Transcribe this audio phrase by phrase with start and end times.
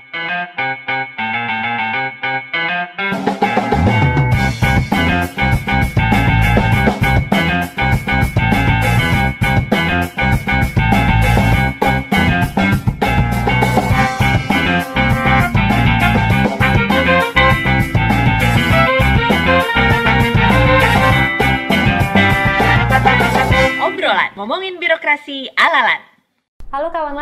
[0.00, 0.69] Obrolan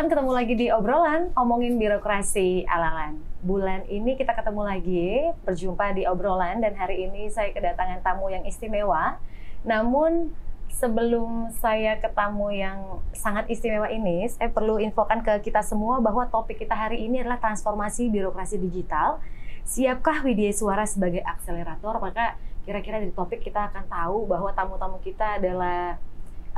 [0.08, 3.20] Ketemu lagi di obrolan omongin birokrasi alalan.
[3.44, 8.40] Bulan ini kita ketemu lagi, berjumpa di obrolan dan hari ini saya kedatangan tamu yang
[8.48, 9.20] istimewa.
[9.68, 10.32] Namun
[10.72, 16.24] sebelum saya ke tamu yang sangat istimewa ini, saya perlu infokan ke kita semua bahwa
[16.24, 19.20] topik kita hari ini adalah transformasi birokrasi digital.
[19.68, 22.00] Siapkah Widya Suara sebagai akselerator?
[22.00, 26.00] Maka kira-kira di topik kita akan tahu bahwa tamu-tamu kita adalah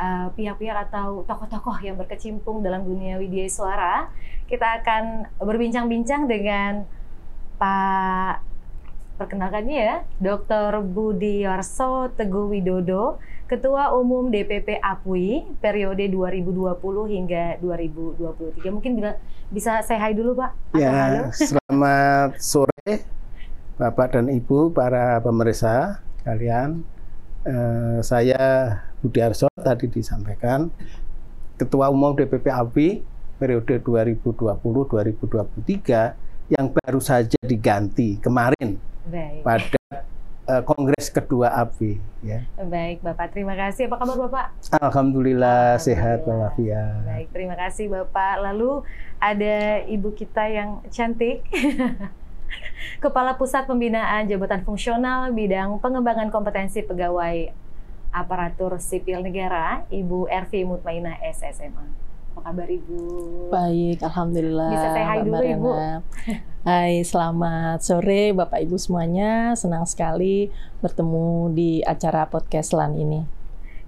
[0.01, 4.09] uh, pihak-pihak atau tokoh-tokoh yang berkecimpung dalam dunia widya suara.
[4.49, 6.89] Kita akan berbincang-bincang dengan
[7.61, 8.49] Pak
[9.21, 10.81] perkenalkannya ya, Dr.
[10.81, 16.81] Budi Yarso Teguh Widodo, Ketua Umum DPP APUI periode 2020
[17.13, 18.65] hingga 2023.
[18.73, 19.21] Mungkin bila,
[19.53, 20.51] bisa saya hai dulu Pak.
[20.73, 21.23] Atau Ya, halo?
[21.37, 23.05] selamat sore
[23.77, 26.81] Bapak dan Ibu para pemirsa kalian.
[27.45, 28.45] Eh, saya
[29.01, 30.69] Budi Arso tadi disampaikan
[31.57, 33.01] Ketua Umum DPP API
[33.41, 38.77] periode 2020-2023 yang baru saja diganti kemarin
[39.09, 39.41] Baik.
[39.41, 39.81] pada
[40.49, 42.45] eh, Kongres kedua API ya.
[42.61, 43.89] Baik Bapak, terima kasih.
[43.89, 44.53] Apa kabar Bapak?
[44.85, 46.53] Alhamdulillah sehat Alhamdulillah.
[46.53, 47.09] walafiat.
[47.09, 48.45] Baik, terima kasih Bapak.
[48.45, 48.85] Lalu
[49.17, 51.41] ada ibu kita yang cantik.
[52.99, 57.55] Kepala Pusat Pembinaan Jabatan Fungsional Bidang Pengembangan Kompetensi Pegawai
[58.11, 61.87] Aparatur Sipil Negara, Ibu Ervi Mutmainah SSMA.
[62.35, 62.99] Apa kabar Ibu?
[63.55, 64.71] Baik, alhamdulillah.
[64.75, 65.71] Bisa say hi Mbak dulu, Ibu.
[66.67, 69.55] Hai, selamat sore Bapak Ibu semuanya.
[69.55, 70.51] Senang sekali
[70.83, 73.23] bertemu di acara podcast LAN ini.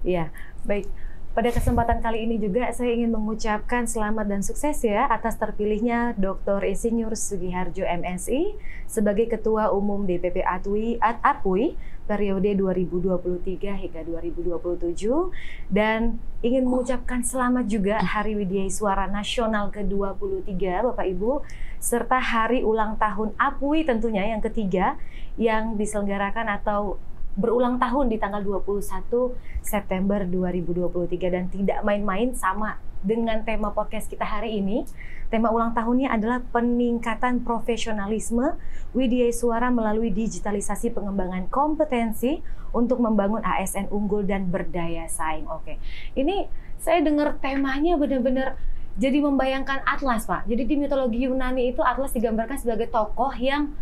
[0.07, 0.31] Iya,
[0.63, 0.87] baik.
[1.33, 6.61] Pada kesempatan kali ini juga saya ingin mengucapkan selamat dan sukses ya atas terpilihnya Dr.
[6.61, 8.53] Insinyur Sugiharjo MSI
[8.85, 11.73] sebagai Ketua Umum DPP ATUI at APUI
[12.03, 20.53] periode 2023 hingga 2027 dan ingin mengucapkan selamat juga Hari Widya Suara Nasional ke-23
[20.83, 21.43] Bapak Ibu
[21.79, 24.99] serta hari ulang tahun APUI tentunya yang ketiga
[25.39, 26.99] yang diselenggarakan atau
[27.33, 29.33] berulang tahun di tanggal 21
[29.65, 34.87] September 2023 dan tidak main-main sama dengan tema podcast kita hari ini.
[35.27, 38.55] Tema ulang tahunnya adalah peningkatan profesionalisme
[38.93, 42.39] Widya Suara melalui digitalisasi pengembangan kompetensi
[42.69, 45.49] untuk membangun ASN unggul dan berdaya saing.
[45.49, 45.81] Oke.
[46.13, 48.55] Ini saya dengar temanya benar-benar
[48.93, 50.45] jadi membayangkan Atlas, Pak.
[50.45, 53.73] Jadi di mitologi Yunani itu Atlas digambarkan sebagai tokoh yang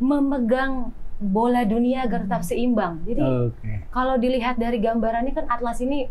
[0.00, 3.00] memegang bola dunia agar tetap seimbang.
[3.04, 3.88] Jadi Oke.
[3.88, 6.08] kalau dilihat dari gambarannya kan Atlas ini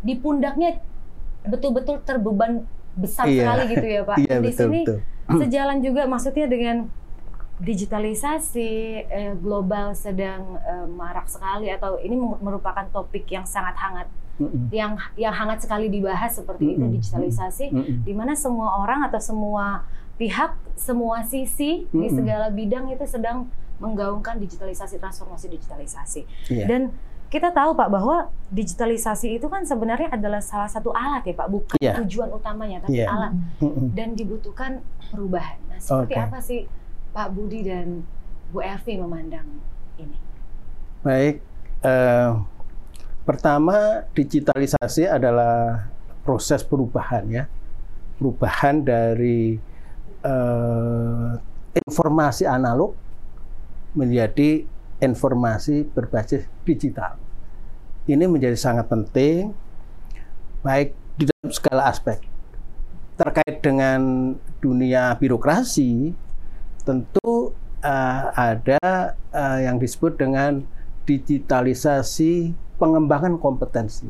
[0.00, 0.80] di pundaknya
[1.46, 3.46] betul-betul terbeban besar Iya.
[3.46, 4.16] sekali gitu ya Pak.
[4.26, 4.98] Iya di betul sini betul.
[5.38, 6.76] sejalan juga maksudnya dengan
[7.60, 8.70] digitalisasi
[9.06, 14.08] eh, global sedang eh, marak sekali atau ini merupakan topik yang sangat hangat
[14.72, 16.96] yang yang hangat sekali dibahas seperti itu Mm-mm.
[16.96, 17.96] digitalisasi Mm-mm.
[18.08, 19.84] di mana semua orang atau semua
[20.16, 22.16] pihak, semua sisi di Mm-mm.
[22.16, 26.20] segala bidang itu sedang menggaungkan digitalisasi, transformasi digitalisasi.
[26.52, 26.66] Iya.
[26.68, 26.92] Dan
[27.30, 31.76] kita tahu Pak bahwa digitalisasi itu kan sebenarnya adalah salah satu alat ya Pak, bukan
[31.80, 31.92] Iya.
[32.04, 33.06] tujuan utamanya tapi Iya.
[33.08, 33.32] alat
[33.96, 35.56] dan dibutuhkan perubahan.
[35.70, 36.26] Nah, seperti Oke.
[36.26, 36.60] apa sih
[37.10, 38.04] Pak Budi dan
[38.50, 39.46] Bu Ervi memandang
[39.96, 40.18] ini?
[41.06, 41.40] Baik,
[41.86, 42.30] eh,
[43.22, 45.86] pertama digitalisasi adalah
[46.26, 47.44] proses perubahan ya,
[48.18, 49.56] perubahan dari
[50.20, 51.30] eh,
[51.72, 52.92] informasi analog
[53.96, 54.64] menjadi
[55.00, 57.16] informasi berbasis digital.
[58.06, 59.52] Ini menjadi sangat penting,
[60.60, 62.20] baik di dalam segala aspek.
[63.16, 66.12] Terkait dengan dunia birokrasi,
[66.84, 67.52] tentu
[67.84, 70.64] eh, ada eh, yang disebut dengan
[71.04, 74.08] digitalisasi pengembangan kompetensi.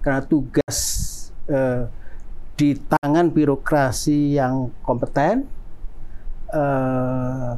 [0.00, 0.78] Karena tugas
[1.48, 1.84] eh,
[2.54, 5.44] di tangan birokrasi yang kompeten,
[6.54, 7.50] eh,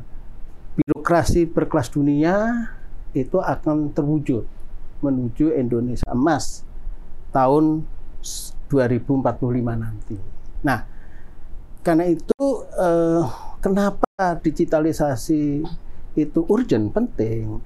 [0.77, 2.69] birokrasi berkelas dunia
[3.17, 4.45] itu akan terwujud
[5.01, 6.63] menuju Indonesia emas
[7.33, 7.89] tahun
[8.69, 9.41] 2045
[9.77, 10.17] nanti.
[10.67, 10.85] Nah,
[11.81, 12.45] karena itu
[12.77, 13.25] eh,
[13.63, 14.09] kenapa
[14.43, 15.65] digitalisasi
[16.17, 17.61] itu urgent penting?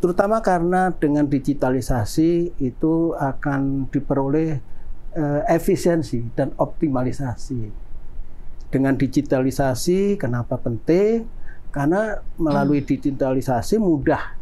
[0.00, 4.50] Terutama karena dengan digitalisasi itu akan diperoleh
[5.16, 7.90] eh, efisiensi dan optimalisasi.
[8.70, 11.26] dengan digitalisasi kenapa penting?
[11.70, 14.36] Karena melalui digitalisasi mudah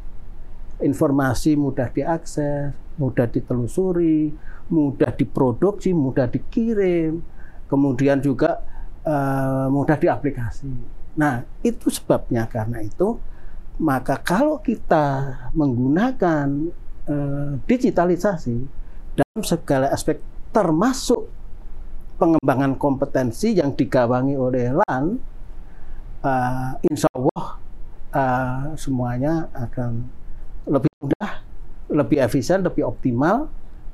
[0.81, 4.33] informasi mudah diakses, mudah ditelusuri,
[4.71, 7.21] mudah diproduksi, mudah dikirim,
[7.67, 8.63] kemudian juga
[9.05, 10.71] uh, mudah diaplikasi.
[11.19, 13.19] Nah, itu sebabnya karena itu
[13.79, 16.47] maka kalau kita menggunakan
[17.07, 18.57] uh, digitalisasi
[19.15, 20.19] dalam segala aspek
[20.51, 21.31] termasuk
[22.19, 25.23] pengembangan kompetensi yang digawangi oleh LAN,
[26.23, 27.44] uh, insya Allah
[28.12, 30.06] uh, semuanya akan
[30.69, 31.31] lebih mudah,
[31.91, 33.49] lebih efisien, lebih optimal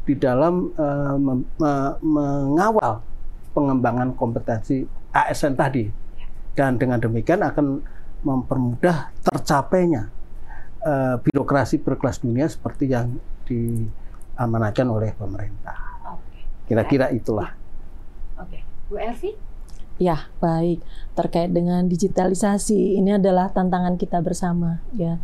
[0.05, 1.73] di dalam uh, me me
[2.03, 3.01] mengawal
[3.57, 4.85] pengembangan kompetensi
[5.15, 5.87] ASN tadi.
[6.55, 7.83] Dan dengan demikian akan
[8.23, 10.07] mempermudah tercapainya
[10.87, 15.75] uh, birokrasi berkelas dunia seperti yang diamanahkan oleh pemerintah.
[16.65, 17.53] Kira-kira itulah.
[18.41, 19.54] Oke, Bu Elvi?
[20.03, 20.83] Ya, baik.
[21.15, 25.23] Terkait dengan digitalisasi, ini adalah tantangan kita bersama, ya.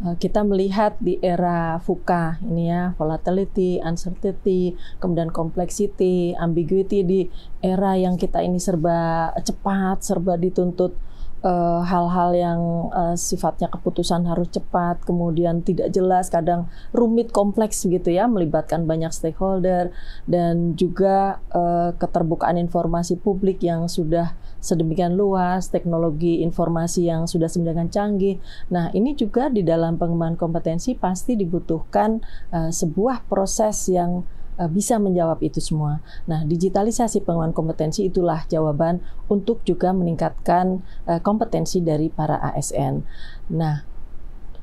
[0.00, 7.20] Eh, kita melihat di era VUCA ini ya, volatility, uncertainty, kemudian complexity, ambiguity di
[7.60, 10.96] era yang kita ini serba cepat, serba dituntut
[11.40, 12.60] hal-hal uh, yang
[12.92, 19.08] uh, sifatnya keputusan harus cepat, kemudian tidak jelas, kadang rumit, kompleks gitu ya, melibatkan banyak
[19.08, 19.88] stakeholder
[20.28, 27.88] dan juga uh, keterbukaan informasi publik yang sudah sedemikian luas, teknologi informasi yang sudah sedemikian
[27.88, 28.36] canggih.
[28.68, 32.20] Nah, ini juga di dalam pengembangan kompetensi pasti dibutuhkan
[32.52, 36.02] uh, sebuah proses yang Eh, bisa menjawab itu semua.
[36.28, 43.06] Nah, digitalisasi pengembangan kompetensi itulah jawaban untuk juga meningkatkan uh, kompetensi dari para ASN.
[43.54, 43.86] Nah,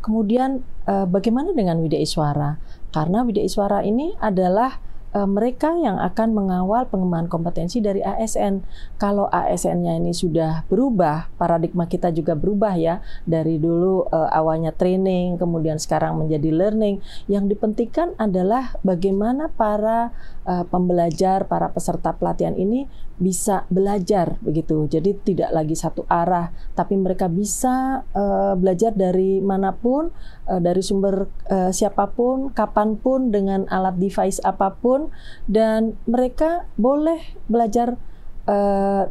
[0.03, 2.61] kemudian uh, bagaimana dengan Widya Iswara?
[2.93, 4.83] Karena Widya Iswara ini adalah
[5.17, 8.61] uh, mereka yang akan mengawal pengembangan kompetensi dari ASN.
[9.01, 15.41] Kalau ASN-nya ini sudah berubah, paradigma kita juga berubah ya dari dulu uh, awalnya training,
[15.41, 17.01] kemudian sekarang menjadi learning.
[17.25, 20.13] Yang dipentingkan adalah bagaimana para
[20.45, 22.85] uh, pembelajar, para peserta pelatihan ini
[23.17, 24.85] bisa belajar begitu.
[24.85, 30.13] Jadi tidak lagi satu arah, tapi mereka bisa uh, belajar dari mana pun,
[30.45, 35.09] uh, dari sumber uh, siapa pun, kapan pun, dengan alat device apa pun,
[35.49, 37.19] dan mereka boleh
[37.49, 37.97] belajar
[38.45, 39.09] uh,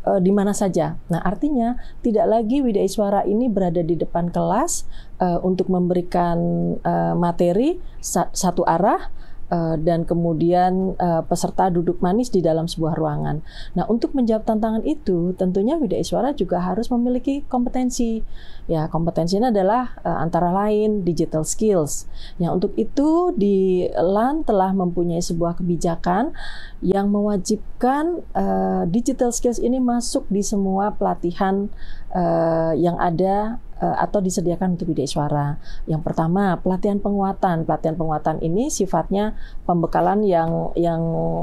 [0.00, 0.96] di mana saja.
[1.12, 4.88] Nah, artinya tidak lagi Widya Iswara ini berada di depan kelas
[5.20, 6.40] uh, untuk memberikan
[6.80, 9.12] uh, materi sa satu arah
[9.50, 13.42] uh, dan kemudian uh, peserta duduk manis di dalam sebuah ruangan.
[13.76, 18.22] Nah, untuk menjawab tantangan itu, tentunya Widya Iswara juga harus memiliki kompetensi.
[18.70, 22.06] Ya, kompetensinya adalah uh, antara lain digital skills.
[22.38, 26.32] Ya, untuk itu di LAN telah mempunyai sebuah kebijakan
[26.80, 31.68] yang mewajibkan uh, digital skills ini masuk di semua pelatihan
[32.14, 35.56] uh, yang ada atau disediakan untuk bidik suara.
[35.88, 37.64] Yang pertama, pelatihan penguatan.
[37.64, 39.32] Pelatihan penguatan ini sifatnya
[39.64, 41.00] pembekalan yang yang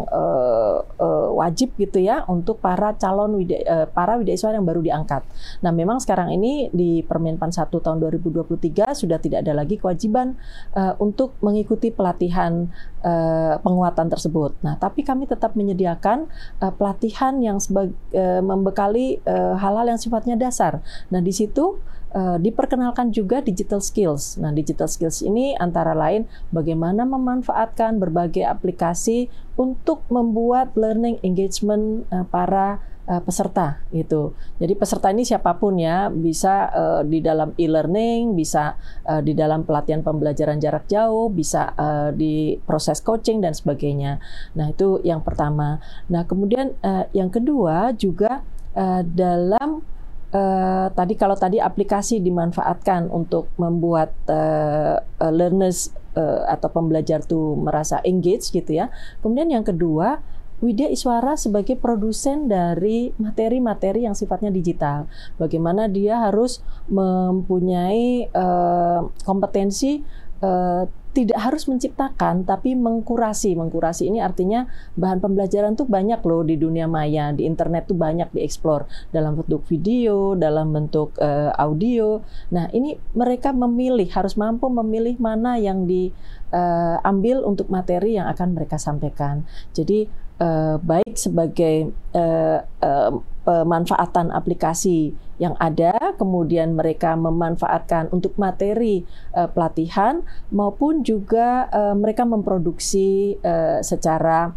[0.07, 4.83] uh, uh, wajib gitu ya untuk para calon wida, uh, para widya suara yang baru
[4.83, 5.23] diangkat.
[5.63, 10.35] Nah, memang sekarang ini di Permenpan 1 tahun 2023 sudah tidak ada lagi kewajiban
[10.75, 12.67] uh, untuk mengikuti pelatihan
[13.01, 14.59] uh, penguatan tersebut.
[14.61, 16.27] Nah, tapi kami tetap menyediakan
[16.59, 20.83] uh, pelatihan yang sebag, uh, membekali hal-hal yang sifatnya dasar.
[21.11, 21.79] Nah, di situ
[22.13, 24.37] uh, diperkenalkan juga digital skills.
[24.39, 29.27] Nah, digital skills ini antara lain bagaimana memanfaatkan berbagai aplikasi
[29.57, 32.79] untuk membuat learning engagement uh, para
[33.09, 34.35] uh, peserta gitu.
[34.61, 38.77] Jadi peserta ini siapa pun ya, bisa uh, di dalam e-learning, bisa
[39.07, 44.19] uh, di dalam pelatihan pembelajaran jarak jauh, bisa uh, di proses coaching dan sebagainya.
[44.53, 45.81] Nah, itu yang pertama.
[46.11, 48.43] Nah, kemudian uh, yang kedua juga
[48.75, 49.81] uh, dalam
[50.27, 54.99] Uh, tadi kalau tadi aplikasi dimanfaatkan untuk membuat uh,
[55.31, 58.91] learners uh, atau pembelajar tuh merasa engage gitu ya.
[59.23, 60.19] Kemudian yang kedua,
[60.57, 65.05] Widya Iswara sebagai produsen dari materi-materi yang sifatnya digital.
[65.37, 70.01] Bagaimana dia harus mempunyai uh, kompetensi
[70.41, 73.57] uh, tidak harus menciptakan tapi mengkurasi.
[73.57, 78.29] Mengkurasi ini artinya bahan pembelajaran tuh banyak loh di dunia maya, di internet tuh banyak
[78.29, 82.21] dieksplor dalam bentuk video, dalam bentuk uh, audio.
[82.53, 88.53] Nah, ini mereka memilih harus mampu memilih mana yang diambil uh, untuk materi yang akan
[88.53, 89.41] mereka sampaikan.
[89.73, 93.11] Jadi uh, baik sebagai uh, uh,
[93.47, 99.05] pemanfaatan aplikasi yang ada, kemudian mereka memanfaatkan untuk materi
[99.37, 104.53] uh, pelatihan maupun juga uh, mereka memproduksi uh, secara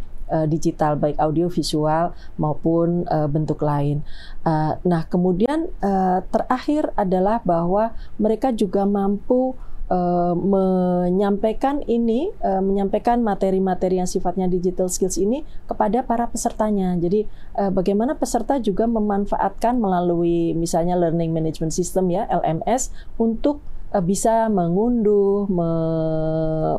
[0.46, 4.06] digital baik audio visual maupun uh, bentuk lain.
[4.46, 9.58] Uh, nah kemudian uh, terakhir adalah bahwa mereka juga mampu
[9.90, 16.94] uh, menyampaikan ini, uh, menyampaikan materi-materi yang sifatnya digital skills ini kepada para pesertanya.
[16.96, 17.26] Jadi
[17.58, 25.50] uh, bagaimana peserta juga memanfaatkan melalui misalnya learning management system ya LMS untuk bisa mengunduh,
[25.50, 25.70] me,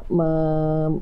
[0.07, 0.29] me,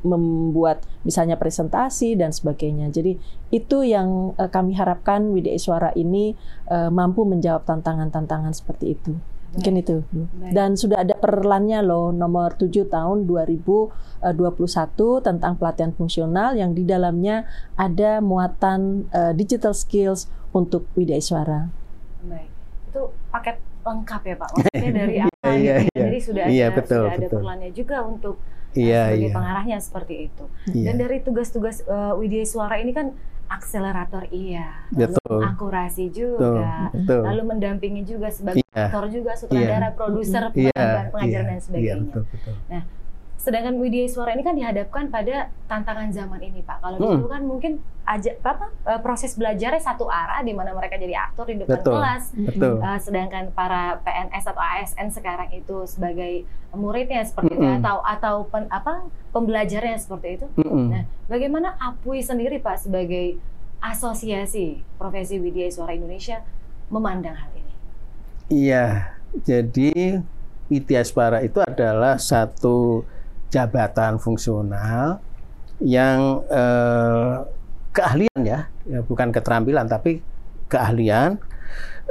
[0.02, 2.90] membuat misalnya presentasi dan sebagainya.
[2.90, 3.22] Jadi
[3.54, 6.34] itu yang kami harapkan Widya Suara ini
[6.90, 9.22] mampu menjawab tantangan-tantangan seperti itu.
[9.56, 10.06] Mungkin itu.
[10.14, 10.52] Baik.
[10.54, 14.22] Dan sudah ada perlannya loh nomor 7 tahun 2021
[15.26, 21.70] tentang pelatihan fungsional yang di dalamnya ada muatan uh, digital skills untuk Widya Iswara.
[22.26, 22.50] Baik.
[22.94, 24.50] Itu paket lengkap ya Pak.
[24.56, 25.78] Maksudnya dari apa iya, gitu ya.
[25.82, 26.04] Iya.
[26.06, 27.40] Jadi sudah ada iya, betul, sudah ada betul.
[27.42, 28.36] perlannya juga untuk
[28.78, 29.34] iya, sebagai iya.
[29.34, 30.44] pengarahnya seperti itu.
[30.74, 30.86] Iya.
[30.92, 33.14] Dan dari tugas-tugas uh, Widya Suara ini kan
[33.50, 35.42] akselerator iya, lalu Betul.
[35.42, 37.22] akurasi juga, Betul.
[37.26, 38.86] lalu mendampingi juga sebagai Iya.
[38.88, 39.98] aktor juga, sutradara, Iya.
[39.98, 41.90] produser, Iya, pengajar, iya, dan sebagainya.
[41.90, 42.56] Iya, betul, betul.
[43.40, 46.84] Sedangkan Widya Suara ini kan dihadapkan pada tantangan zaman ini, Pak.
[46.84, 47.16] Kalau Hmm.
[47.16, 47.72] dulu kan mungkin
[48.04, 51.94] aja apa eh, proses belajarnya satu arah di mana mereka jadi aktor di depan Betul.
[51.96, 52.24] kelas.
[52.36, 52.76] Betul.
[52.78, 57.80] Eh, sedangkan para PNS atau ASN sekarang itu sebagai muridnya seperti itu Mm-mm.
[57.80, 60.46] atau atau pen- apa pembelajarnya seperti itu.
[60.60, 60.86] Mm-mm.
[60.92, 63.40] Nah, bagaimana Apui sendiri Pak sebagai
[63.80, 66.44] asosiasi profesi Widya Suara Indonesia
[66.90, 67.74] memandang hal ini?
[68.50, 70.20] Iya, jadi
[70.68, 73.02] Widyaspara itu adalah satu
[73.50, 75.20] jabatan fungsional
[75.82, 77.36] yang eh,
[77.94, 80.22] keahlian ya, ya, bukan keterampilan tapi
[80.70, 81.42] keahlian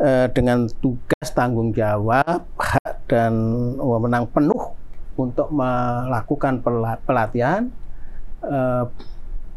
[0.00, 3.32] eh, dengan tugas tanggung jawab hak dan
[3.78, 4.74] wewenang penuh
[5.18, 7.70] untuk melakukan pela- pelatihan,
[8.42, 8.84] eh,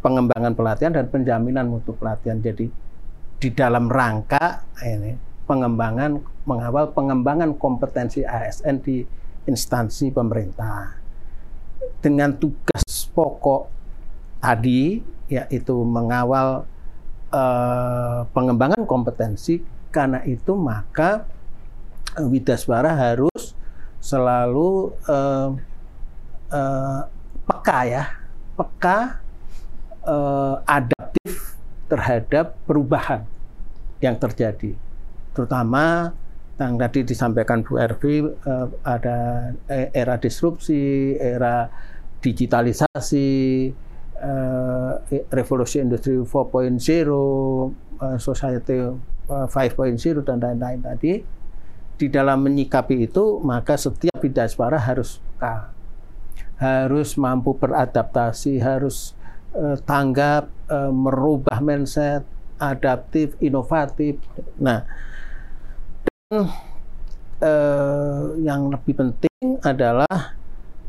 [0.01, 2.37] pengembangan pelatihan dan penjaminan mutu pelatihan.
[2.41, 2.69] Jadi
[3.41, 5.17] di dalam rangka ini
[5.49, 9.01] pengembangan mengawal pengembangan kompetensi ASN di
[9.49, 11.00] instansi pemerintah
[12.01, 13.69] dengan tugas pokok
[14.41, 14.99] tadi
[15.31, 16.65] yaitu mengawal
[17.31, 19.61] eh, pengembangan kompetensi.
[19.91, 21.27] Karena itu maka
[22.17, 23.55] eh, Widaswara harus
[24.01, 25.49] selalu eh,
[26.51, 27.01] eh,
[27.45, 28.03] peka ya
[28.57, 29.21] peka
[30.03, 31.55] eh, adaptif
[31.87, 33.27] terhadap perubahan
[34.01, 34.73] yang terjadi.
[35.31, 36.15] Terutama
[36.61, 41.65] yang tadi disampaikan Bu Ervi eh, ada eh, era disrupsi, era
[42.21, 43.29] digitalisasi,
[44.21, 44.91] eh,
[45.33, 51.13] revolusi industri 4.0, eh, society eh, 5.0 dan lain-lain tadi.
[51.97, 55.73] Di dalam menyikapi itu, maka setiap bidaspara harus peka,
[56.61, 59.17] harus mampu beradaptasi, harus
[59.57, 62.21] eh, tanggap, eh, merubah mindset,
[62.61, 64.21] adaptif, inovatif.
[64.61, 64.85] Nah,
[66.31, 70.39] eh, yang lebih penting adalah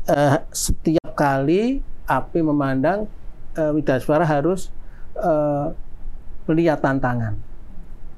[0.07, 3.11] eh, setiap kali api memandang
[3.59, 4.71] eh, Widaswara harus
[5.19, 5.67] eh,
[6.47, 7.35] melihat tantangan,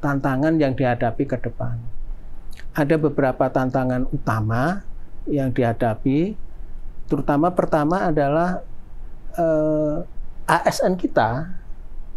[0.02, 1.78] tantangan yang dihadapi ke depan.
[2.76, 4.86] Ada beberapa tantangan utama
[5.26, 6.38] yang dihadapi,
[7.10, 8.62] terutama pertama adalah
[9.34, 9.98] eh,
[10.46, 11.50] ASN kita,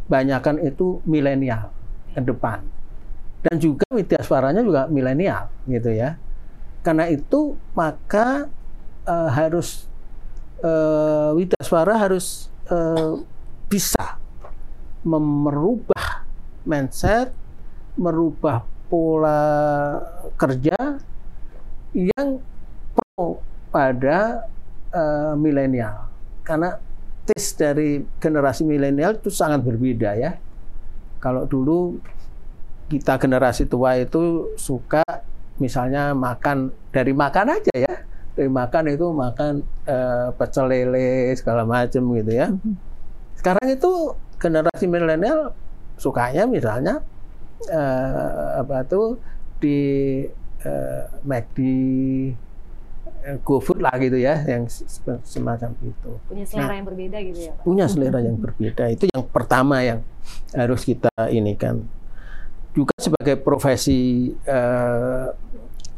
[0.05, 1.73] banyakan itu milenial
[2.12, 2.77] ke depan
[3.49, 6.21] dan juga media suaranya juga milenial gitu ya.
[6.85, 8.47] Karena itu maka
[9.09, 9.88] eh, harus
[11.38, 13.14] Wida Suara harus eh,
[13.71, 14.19] bisa
[15.07, 16.26] merubah
[16.67, 17.31] mindset,
[17.95, 19.40] merubah pola
[20.35, 20.99] kerja
[21.97, 22.43] yang
[22.93, 23.40] pro
[23.73, 24.45] pada
[24.93, 26.11] eh, milenial.
[26.45, 26.76] Karena
[27.25, 30.37] tes dari generasi milenial itu sangat berbeda ya.
[31.21, 32.00] Kalau dulu
[32.88, 35.04] kita generasi tua itu suka
[35.61, 37.95] misalnya makan dari makan aja ya.
[38.35, 39.52] Dari makan itu makan
[39.85, 42.49] eh, pecel lele segala macam gitu ya.
[43.37, 45.52] Sekarang itu generasi milenial
[45.99, 47.02] sukanya misalnya
[47.66, 49.18] eh, apa tuh
[49.59, 49.78] di
[50.62, 51.59] eh, McD
[53.42, 56.11] GoFood lah gitu ya yang se- semacam itu.
[56.30, 57.62] Punya selera yang berbeda gitu ya Pak?
[57.66, 58.85] punya selera yang berbeda.
[58.88, 60.00] Itu yang pertama yang
[60.54, 61.83] harus kita ini kan
[62.77, 65.27] juga sebagai profesi eh,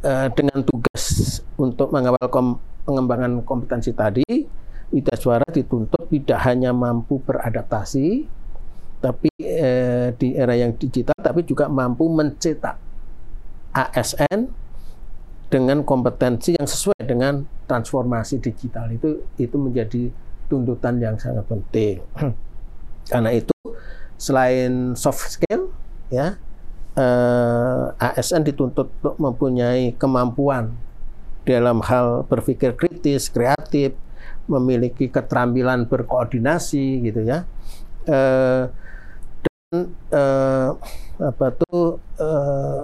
[0.05, 4.25] eh, dengan tugas untuk mengawal kom- pengembangan kompetensi tadi
[4.91, 8.27] Wida Suara dituntut tidak hanya mampu beradaptasi
[9.01, 12.77] tapi eh, di era yang digital tapi juga mampu mencetak
[13.71, 14.51] ASN
[15.51, 20.11] dengan kompetensi yang sesuai dengan transformasi digital itu itu menjadi
[20.51, 22.03] tuntutan yang sangat penting.
[23.11, 23.55] Karena itu
[24.19, 25.71] selain soft skill
[26.11, 26.39] ya
[27.01, 30.77] eh, ASN dituntut untuk mempunyai kemampuan
[31.49, 33.97] dalam hal berpikir kritis, kreatif,
[34.45, 37.49] memiliki keterampilan berkoordinasi gitu ya.
[38.05, 38.65] Eh,
[39.41, 39.75] dan
[40.13, 40.69] eh,
[41.21, 42.81] apa tuh eh,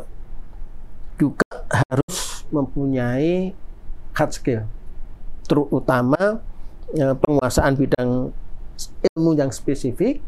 [1.17, 3.53] juga harus mempunyai
[4.17, 4.63] hard skill,
[5.45, 6.41] terutama
[6.93, 8.33] eh, penguasaan bidang
[9.17, 10.21] ilmu yang spesifik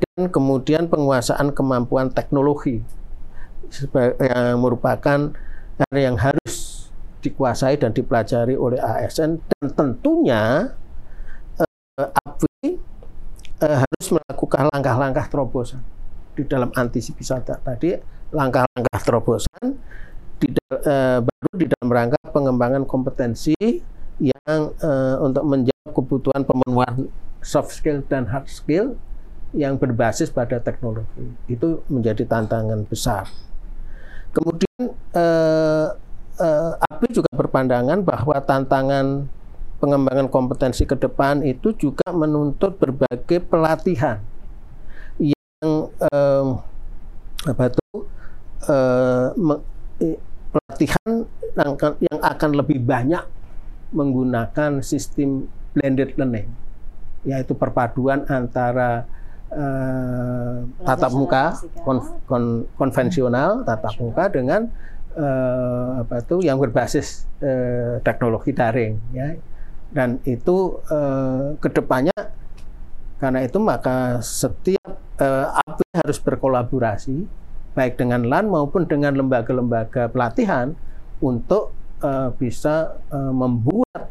[0.00, 2.80] dan kemudian penguasaan kemampuan teknologi
[4.20, 5.32] yang merupakan
[5.76, 6.88] hal yang harus
[7.20, 10.42] dikuasai dan dipelajari oleh ASN dan tentunya
[11.58, 12.70] eh, APWI
[13.66, 15.82] eh, harus melakukan langkah-langkah terobosan.
[16.36, 17.96] Di dalam antisipasi tadi
[18.30, 19.80] langkah-langkah terobosan
[20.36, 23.56] di, eh, baru di dalam rangka pengembangan kompetensi
[24.20, 27.08] yang eh, untuk menjawab kebutuhan pemenuhan
[27.40, 28.96] soft skill dan hard skill
[29.56, 31.32] yang berbasis pada teknologi.
[31.48, 33.30] Itu menjadi tantangan besar.
[34.36, 35.88] Kemudian eh,
[36.44, 39.24] eh, API juga berpandangan bahwa tantangan
[39.80, 44.20] pengembangan kompetensi ke depan itu juga menuntut berbagai pelatihan
[45.16, 46.46] yang eh,
[47.48, 47.86] apa itu
[48.68, 49.26] eh,
[50.52, 51.24] pelatihan
[51.56, 51.72] yang
[52.04, 53.24] yang akan lebih banyak
[53.96, 56.52] menggunakan sistem blended learning
[57.24, 59.08] yaitu perpaduan antara
[59.56, 61.82] eh, tatap muka fisikal.
[61.84, 64.68] kon- kon- konvensional tatap muka dengan
[65.16, 69.32] eh, apa itu yang berbasis eh, teknologi daring ya
[69.90, 72.14] dan itu eh, ke depannya
[73.16, 77.24] karena itu maka setiap eh, AP harus berkolaborasi
[77.72, 80.76] baik dengan LAN maupun dengan lembaga-lembaga pelatihan
[81.24, 81.72] untuk
[82.04, 84.02] eh, bisa eh, membuat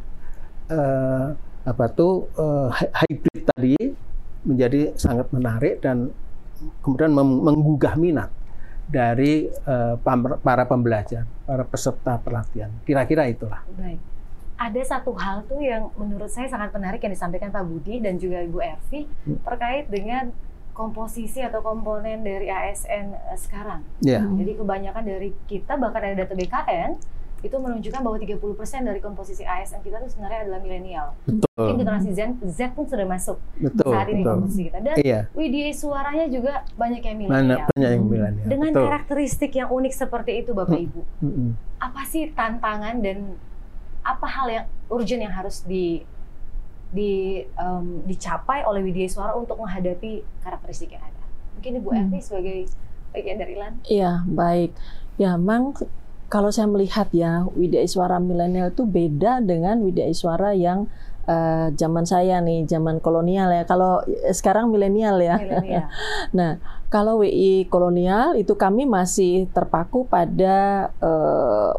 [0.69, 1.27] eh,
[1.65, 2.29] apa tuh
[2.77, 3.73] hy- hybrid tadi
[4.45, 6.13] menjadi sangat menarik dan
[6.85, 8.29] kemudian menggugah minat
[8.85, 9.95] dari eh,
[10.45, 12.69] para pembelajar, para peserta pelatihan.
[12.85, 13.65] Kira-kira itulah.
[13.75, 13.97] Baik.
[14.55, 18.39] Ada satu hal tuh yang menurut saya sangat menarik yang disampaikan Pak Budi dan juga
[18.39, 19.43] Ibu Ervi Hmm.
[19.43, 20.31] terkait dengan
[20.71, 23.83] komposisi atau komponen dari ASN eh, sekarang.
[23.99, 24.23] Ya.
[24.23, 26.91] Jadi kebanyakan dari kita bahkan ada data BKN
[27.45, 28.41] itu menunjukkan bahwa 30%
[28.81, 31.13] dari komposisi ASN kita itu sebenarnya adalah milenial.
[31.55, 33.93] Mungkin generasi Z, Z pun sudah masuk Betul.
[33.93, 34.33] saat ini betul.
[34.35, 34.77] komposisi kita.
[34.81, 35.19] Dan Iya.
[35.31, 37.37] Widya suaranya juga banyak yang milenial.
[37.37, 38.45] banyak yang milenial.
[38.45, 38.83] Dengan Betul.
[38.83, 40.85] karakteristik yang unik seperti itu Bapak Hmm.
[40.85, 41.49] Ibu, Mm-mm.
[41.77, 43.37] apa sih tantangan dan
[44.01, 46.01] apa hal yang urgent yang harus di
[46.87, 47.11] di
[47.43, 51.23] em, dicapai oleh Widya Suara untuk menghadapi karakteristik yang ada?
[51.53, 52.17] Mungkin Ibu Hmm.
[52.17, 52.67] Sebagai
[53.11, 53.79] bagian dari LAN.
[53.85, 54.75] Iya, baik.
[55.15, 55.71] Ya, memang
[56.29, 60.89] kalau saya melihat ya, Widya Iswara milenial itu beda dengan Widya Iswara yang
[61.29, 63.63] eh, zaman saya nih, zaman kolonial ya.
[63.69, 65.37] Kalau eh, sekarang milenial ya.
[65.37, 65.87] Milenial.
[66.37, 66.59] Nah,
[66.89, 71.71] kalau WI kolonial itu kami masih terpaku pada eh,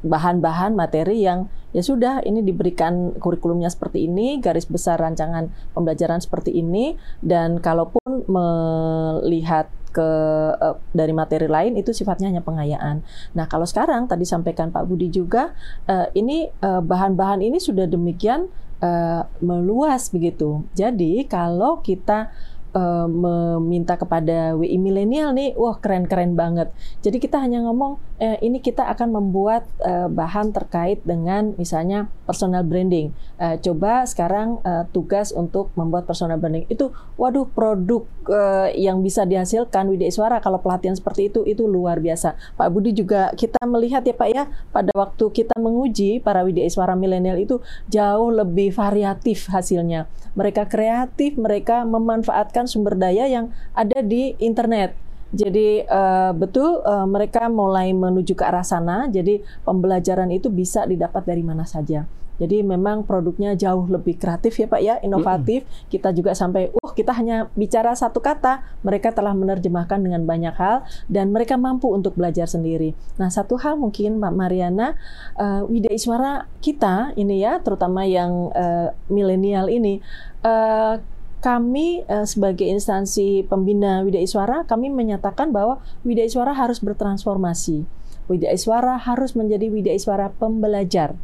[0.00, 6.56] bahan-bahan materi yang ya sudah ini diberikan kurikulumnya seperti ini, garis besar rancangan pembelajaran seperti
[6.56, 10.08] ini dan kalaupun melihat ke
[10.56, 13.02] eh, dari materi lain itu sifatnya hanya pengayaan.
[13.34, 15.52] Nah, kalau sekarang tadi sampaikan Pak Budi juga
[15.90, 18.48] eh, ini eh, bahan-bahan ini sudah demikian
[18.80, 20.64] eh, meluas begitu.
[20.72, 22.32] Jadi, kalau kita
[22.74, 26.70] eh, meminta kepada WI milenial nih, wah keren-keren banget.
[27.02, 32.62] Jadi kita hanya ngomong eh, ini kita akan membuat eh, bahan terkait dengan misalnya personal
[32.62, 33.10] branding.
[33.40, 39.24] Eh, coba sekarang eh, tugas untuk membuat personal branding itu, waduh produk eh, yang bisa
[39.24, 42.36] dihasilkan Widya Iswara kalau pelatihan seperti itu itu luar biasa.
[42.60, 46.92] Pak Budi juga kita melihat ya Pak ya pada waktu kita menguji para Widya Iswara
[46.92, 50.04] milenial itu jauh lebih variatif hasilnya.
[50.36, 54.96] Mereka kreatif, mereka memanfaatkan sumber daya yang ada di internet.
[55.30, 59.06] Jadi eh, betul eh, mereka mulai menuju ke arah sana.
[59.06, 62.02] Jadi pembelajaran itu bisa didapat dari mana saja.
[62.40, 65.68] Jadi memang produknya jauh lebih kreatif ya Pak ya, inovatif.
[65.92, 70.88] Kita juga sampai, uh kita hanya bicara satu kata, mereka telah menerjemahkan dengan banyak hal
[71.12, 72.96] dan mereka mampu untuk belajar sendiri.
[73.20, 74.96] Nah satu hal mungkin Mbak Mariana,
[75.36, 80.00] uh, Widya Iswara kita ini ya, terutama yang uh, milenial ini,
[80.40, 80.96] uh,
[81.40, 87.88] kami uh, sebagai instansi pembina Widya Iswara, kami menyatakan bahwa Widya Iswara harus bertransformasi.
[88.30, 91.18] Widya Iswara harus menjadi Widya Iswara pembelajar.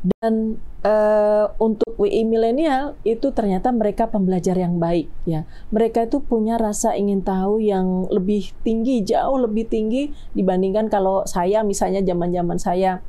[0.00, 5.44] Dan eh, untuk WI milenial itu ternyata mereka pembelajar yang baik ya.
[5.68, 11.60] Mereka itu punya rasa ingin tahu yang lebih tinggi, jauh lebih tinggi dibandingkan kalau saya
[11.60, 13.04] misalnya zaman-zaman saya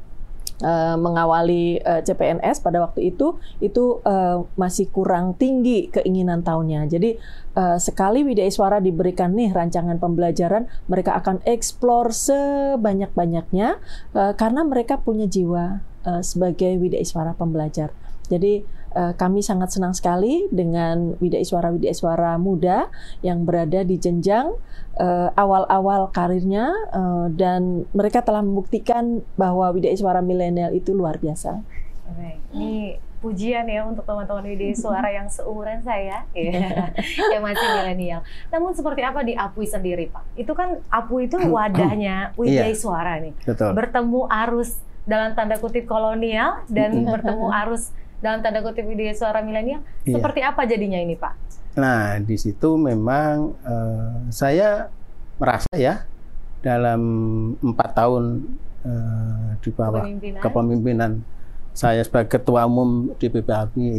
[0.62, 6.88] uh, mengawali uh, CPNS pada waktu itu itu uh, masih kurang tinggi keinginan tahunnya.
[6.88, 7.18] Jadi
[7.58, 13.82] uh, sekali Widya Iswara diberikan nih rancangan pembelajaran, mereka akan eksplor sebanyak-banyaknya
[14.16, 17.94] uh, karena mereka punya jiwa uh, sebagai Widya Iswara pembelajar.
[18.32, 22.92] Jadi kami sangat senang sekali dengan Widya Iswara Widya Iswara muda
[23.24, 24.52] yang berada di jenjang
[25.00, 31.62] uh, awal-awal karirnya uh, dan mereka telah membuktikan bahwa Widya Iswara milenial itu luar biasa.
[32.12, 36.92] Oke, ini pujian ya untuk teman-teman Widya Iswara yang seumuran saya, ya,
[37.34, 38.22] yang masih milenial.
[38.50, 40.36] Namun seperti apa di Apui sendiri, Pak?
[40.36, 43.34] Itu kan Apui itu wadahnya Widya Iswara nih.
[43.46, 43.72] Betul.
[43.78, 49.82] Bertemu arus dalam tanda kutip kolonial dan bertemu arus dalam tanda kutip ide suara milenial
[50.06, 50.16] iya.
[50.16, 51.34] seperti apa jadinya ini Pak?
[51.76, 54.88] Nah di situ memang uh, saya
[55.42, 56.06] merasa ya
[56.62, 57.02] dalam
[57.58, 58.24] empat tahun
[58.86, 60.42] uh, di bawah kepemimpinan.
[60.42, 61.12] kepemimpinan
[61.74, 63.50] saya sebagai ketua umum DPP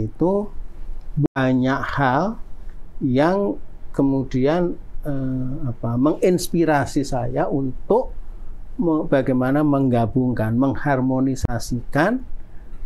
[0.06, 0.46] itu
[1.34, 2.38] banyak hal
[3.02, 3.58] yang
[3.90, 8.14] kemudian uh, apa menginspirasi saya untuk
[9.10, 12.24] bagaimana menggabungkan mengharmonisasikan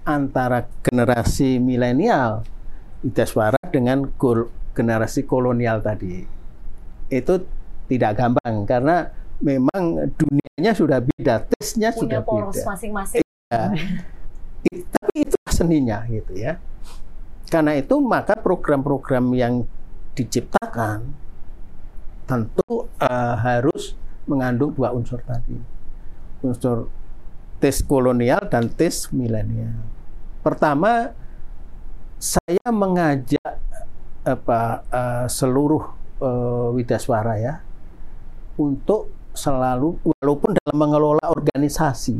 [0.07, 2.47] antara generasi milenial
[3.03, 4.09] Idaswara dengan
[4.73, 6.25] generasi kolonial tadi.
[7.12, 7.45] Itu
[7.87, 12.66] tidak gampang karena memang dunianya sudah beda, tesnya sudah poros beda.
[12.73, 13.23] masing-masing.
[13.53, 13.71] Ya.
[14.66, 16.59] Tapi itu seninya gitu ya.
[17.47, 19.62] Karena itu maka program-program yang
[20.19, 21.14] diciptakan
[22.27, 23.95] tentu uh, harus
[24.27, 25.55] mengandung dua unsur tadi.
[26.42, 26.90] Unsur
[27.62, 29.96] tes kolonial dan tes milenial.
[30.47, 31.11] Pertama,
[32.23, 33.59] saya mengajak
[34.23, 35.83] apa uh, seluruh
[36.23, 37.55] uh, widaswara ya
[38.55, 42.15] untuk selalu walaupun dalam mengelola organisasi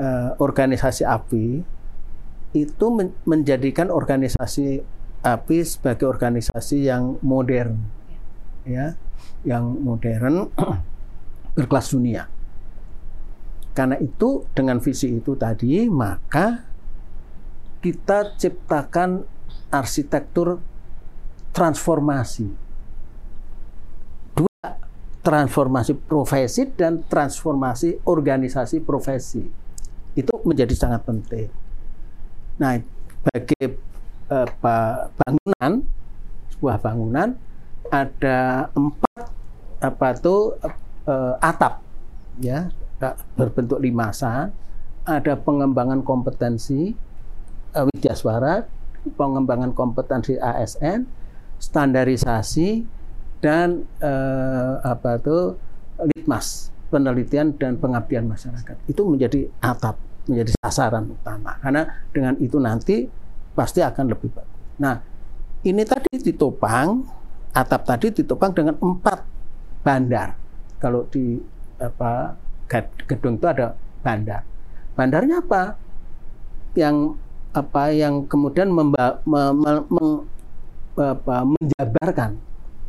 [0.00, 1.60] uh, organisasi API
[2.56, 4.80] itu men menjadikan organisasi
[5.20, 7.84] API sebagai organisasi yang modern
[8.64, 8.96] ya
[9.44, 10.48] yang modern
[11.56, 12.32] berkelas dunia.
[13.76, 16.73] Karena itu dengan visi itu tadi maka
[17.84, 19.28] kita ciptakan
[19.68, 20.56] arsitektur
[21.52, 22.48] transformasi.
[24.32, 24.68] Dua,
[25.20, 29.44] transformasi profesi dan transformasi organisasi profesi.
[30.16, 31.52] Itu menjadi sangat penting.
[32.56, 32.80] Nah,
[33.28, 33.68] bagi
[34.32, 35.84] apa, bangunan,
[36.56, 37.36] sebuah bangunan
[37.92, 39.28] ada empat
[39.84, 40.56] apa itu
[41.04, 41.84] uh, atap
[42.40, 42.72] ya
[43.36, 44.48] berbentuk limasan
[45.04, 46.96] ada pengembangan kompetensi
[47.74, 48.64] uh, Widyaswara,
[49.18, 51.04] pengembangan kompetensi ASN,
[51.60, 52.86] standarisasi
[53.44, 55.58] dan uh, apa itu
[56.14, 58.76] litmas penelitian dan pengabdian masyarakat.
[58.88, 61.60] Itu menjadi atap menjadi sasaran utama.
[61.60, 61.84] Karena
[62.14, 63.04] dengan itu nanti
[63.52, 64.52] pasti akan lebih baik.
[64.80, 64.96] Nah
[65.64, 67.04] ini tadi ditopang
[67.54, 69.18] atap tadi ditopang dengan empat
[69.84, 70.34] bandar.
[70.80, 71.38] Kalau di
[71.78, 72.36] apa
[73.06, 74.42] gedung itu ada bandar.
[74.96, 75.76] Bandarnya apa?
[76.74, 77.18] Yang
[77.54, 80.04] apa yang kemudian memba, me, me, me,
[80.98, 82.34] apa, menjabarkan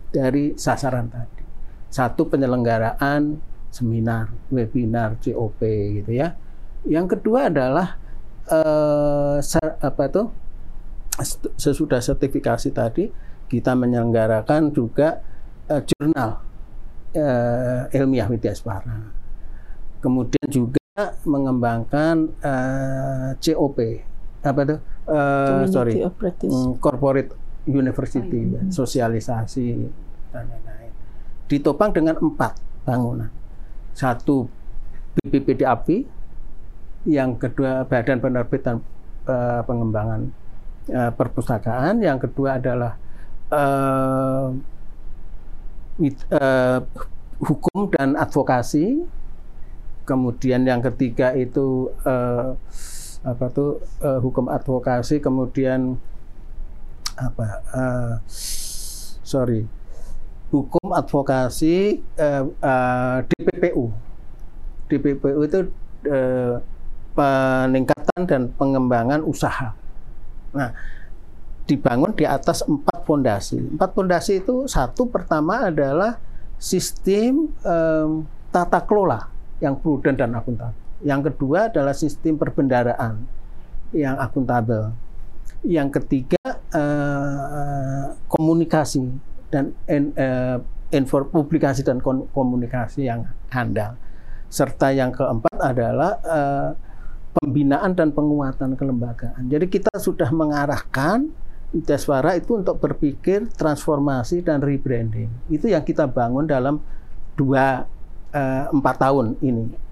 [0.09, 1.45] dari sasaran tadi.
[1.93, 3.37] Satu penyelenggaraan
[3.69, 5.61] seminar, webinar, COP
[6.01, 6.33] gitu ya.
[6.81, 8.01] Yang kedua adalah
[8.49, 9.37] eh,
[9.85, 10.23] apa itu
[11.55, 13.07] sesudah sertifikasi tadi
[13.45, 15.21] kita menyelenggarakan juga
[15.69, 16.41] eh, jurnal
[17.13, 19.13] eh, ilmiah Widyaswara.
[20.01, 20.81] Kemudian juga
[21.21, 23.77] mengembangkan eh, COP
[24.45, 24.79] apa tuh
[25.09, 26.01] uh, sorry.
[26.45, 27.33] um, corporate
[27.65, 28.61] university oh, iya.
[28.69, 29.65] sosialisasi
[30.29, 30.93] dan lain-lain.
[31.49, 33.29] Ditopang dengan empat bangunan.
[33.97, 34.45] Satu
[35.17, 36.05] BPPD API
[37.09, 38.81] yang kedua Badan Penerbit dan
[39.29, 40.29] uh, Pengembangan
[40.93, 42.97] uh, Perpustakaan yang kedua adalah
[43.49, 44.49] uh,
[46.33, 46.79] uh,
[47.41, 49.05] hukum dan advokasi.
[50.05, 52.53] Kemudian yang ketiga itu uh,
[53.25, 55.97] apa tuh uh, hukum advokasi kemudian
[57.17, 58.13] apa uh,
[59.25, 59.65] sorry
[60.53, 63.89] hukum advokasi uh, uh, DPPU
[64.85, 65.59] DPPU itu
[66.05, 66.61] uh,
[67.17, 69.73] peningkatan dan pengembangan usaha.
[70.53, 70.69] Nah
[71.65, 73.57] dibangun di atas empat fondasi.
[73.57, 76.21] Empat fondasi itu satu pertama adalah
[76.61, 79.25] sistem um, tata kelola
[79.57, 83.29] yang prudent dan akuntabel yang kedua adalah sistem perbendaraan
[83.93, 84.89] yang akuntabel.
[85.61, 86.41] Yang ketiga
[86.73, 89.05] eh, komunikasi
[89.53, 90.57] dan eh,
[90.89, 92.01] info publikasi dan
[92.33, 93.21] komunikasi yang
[93.53, 93.93] handal.
[94.49, 96.69] Serta yang keempat adalah eh,
[97.37, 99.45] pembinaan dan penguatan kelembagaan.
[99.45, 101.29] Jadi kita sudah mengarahkan
[101.75, 105.27] Widaswara itu untuk berpikir transformasi dan rebranding.
[105.51, 106.81] Itu yang kita bangun dalam
[107.35, 107.83] dua
[108.71, 109.84] empat tahun ini.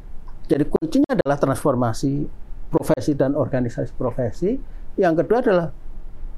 [0.43, 2.27] Jadi kuncinya adalah transformasi
[2.67, 4.59] profesi dan organisasi profesi.
[4.95, 5.67] Yang kedua adalah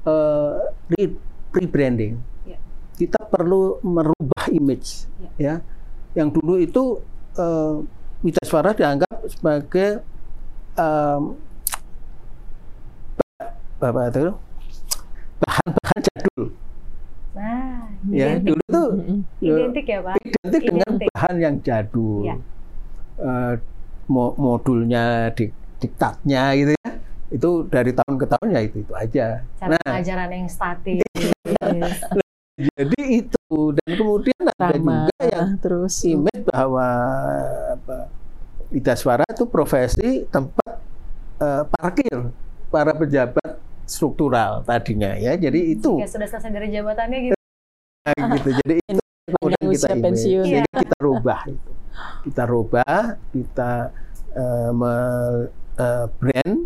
[0.02, 0.54] eh,
[0.92, 1.18] re-
[1.52, 2.14] rebranding.
[2.44, 2.58] Ya.
[2.94, 5.04] Kita perlu merubah image,
[5.36, 5.60] ya.
[6.14, 6.82] Yang dulu itu
[7.34, 7.76] eh,
[8.22, 10.00] Widaswara dianggap sebagai
[13.76, 14.32] bapak itu
[15.36, 16.44] bahan-bahan jadul,
[17.36, 18.32] Nah, ya.
[18.32, 18.88] identik, Dulu tuh
[19.44, 20.16] identik ya Pak.
[20.24, 21.08] identik dengan Identik.
[21.12, 22.24] bahan yang jadul.
[22.24, 22.36] Ya.
[23.20, 23.54] Eh,
[24.06, 26.88] mo- modulnya, dik- diktatnya gitu ya.
[27.26, 29.26] Itu dari tahun ke tahun ya itu itu aja.
[29.58, 31.02] Cara Nah, pengajaran yang statis.
[32.56, 36.88] jadi itu dan kemudian ada Ramah, juga yang terus image bahwa
[37.76, 38.08] apa,
[38.72, 40.80] Widaswara itu profesi tempat
[41.38, 42.32] eh, parkir
[42.72, 45.36] para pejabat struktural tadinya ya.
[45.36, 47.36] Jadi itu Ya sudah selesai dari jabatannya gitu.
[48.16, 48.50] gitu.
[48.64, 49.02] Jadi itu
[49.36, 50.02] kemudian kita image.
[50.02, 50.44] pensiun.
[50.48, 51.70] Jadi kita rubah itu.
[52.24, 53.90] Kita rubah, kita
[54.34, 56.58] eh, me- eh, brand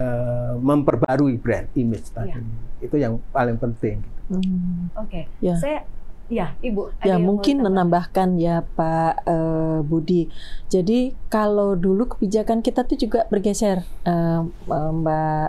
[0.00, 2.40] eh, memperbarui brand image tadi.
[2.40, 2.84] Iya.
[2.84, 4.00] Itu yang paling penting.
[4.32, 4.88] Hmm.
[4.96, 5.28] Oke.
[5.44, 5.58] Ya.
[5.58, 5.84] Saya
[6.30, 6.94] ya, Ibu.
[7.02, 10.30] ada Ya mungkin menambahkan ya Pak eh, Budi.
[10.70, 15.48] Jadi kalau dulu kebijakan kita tuh juga bergeser eh, Mbak.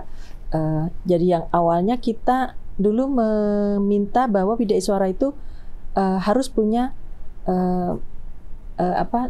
[0.51, 5.31] Eh, jadi yang awalnya kita dulu meminta bahwa Widya Suara itu
[5.95, 6.91] eh, harus punya
[7.47, 7.93] eh,
[8.81, 9.29] eh, apa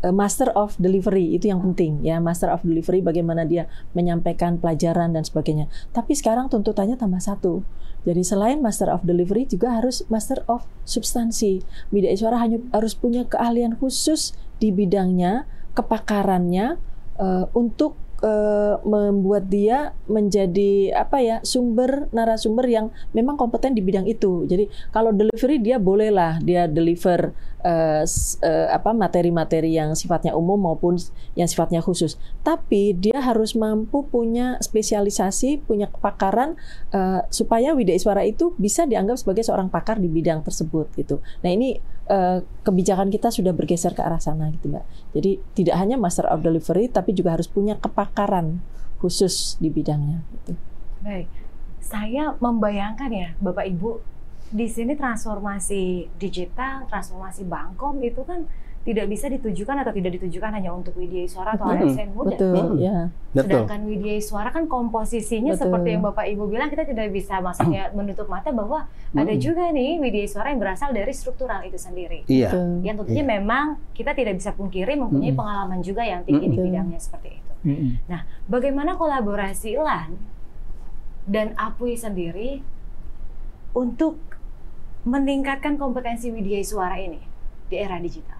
[0.00, 5.12] eh, Master of Delivery itu yang penting ya Master of Delivery bagaimana dia menyampaikan pelajaran
[5.12, 5.68] dan sebagainya.
[5.92, 7.60] Tapi sekarang tuntutannya tambah satu.
[8.08, 11.60] Jadi selain Master of Delivery juga harus Master of Substansi.
[11.92, 15.44] Widya Iswara hanya harus punya keahlian khusus di bidangnya,
[15.76, 16.80] kepakarannya
[17.20, 24.06] eh, untuk eh, membuat dia menjadi apa ya sumber narasumber yang memang kompeten di bidang
[24.06, 24.44] itu.
[24.46, 27.32] Jadi kalau delivery dia bolehlah dia deliver
[28.04, 30.96] s- eh, apa materi-materi yang sifatnya umum maupun
[31.36, 32.16] yang sifatnya khusus.
[32.40, 36.56] Tapi dia harus mampu punya spesialisasi, punya kepakaran
[36.92, 41.20] eh, supaya Widya Iswara itu bisa dianggap sebagai seorang pakar di bidang tersebut gitu.
[41.44, 41.76] Nah ini
[42.08, 44.84] eh, kebijakan kita sudah bergeser ke arah sana gitu mbak.
[45.12, 48.62] Jadi tidak hanya Master of Delivery tapi juga harus punya kepakaran
[49.00, 50.22] khusus di bidangnya.
[50.36, 50.52] Gitu.
[51.00, 51.28] Baik.
[51.80, 53.98] Saya membayangkan ya, Bapak Ibu,
[54.52, 58.46] di sini transformasi digital, transformasi Bangkom itu kan
[58.90, 61.86] tidak bisa ditujukan atau tidak ditujukan hanya untuk Widya Iswara atau Betul.
[61.94, 62.34] ASN muda.
[62.34, 62.76] Betul Hmm.
[62.76, 62.98] ya.
[63.30, 63.62] Betul.
[63.62, 65.62] Sedangkan Widya Iswara kan komposisinya Betul.
[65.62, 69.38] seperti yang Bapak Ibu bilang kita tidak bisa maksudnya menutup mata bahwa ada Mm.
[69.38, 72.26] juga nih Widya Iswara yang berasal dari struktural itu sendiri.
[72.26, 72.50] Iya.
[72.50, 72.68] Betul.
[72.82, 75.38] Yang tentunya memang kita tidak bisa pungkiri mempunyai Mm.
[75.38, 76.66] pengalaman juga yang tinggi di Betul.
[76.66, 77.52] bidangnya seperti itu.
[77.60, 77.90] Mm-mm.
[78.48, 80.16] Bagaimana kolaborasi LAN
[81.28, 82.64] dan APUI sendiri
[83.70, 84.18] untuk
[85.00, 87.20] meningkatkan kompetensi Widya Suara ini
[87.68, 88.39] di era digital?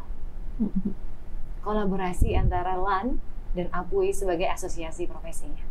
[1.61, 3.21] Kolaborasi antara LAN
[3.53, 5.65] dan APUI sebagai asosiasi profesinya.